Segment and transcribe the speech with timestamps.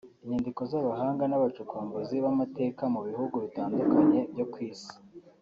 [0.23, 4.93] Inyandiko z’Abahanga n’abacukumbuzi b’amateka mu bihugu bitandukanye byo ku Isi